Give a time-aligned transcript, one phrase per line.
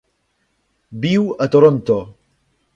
[1.05, 2.01] Viu a Toronto.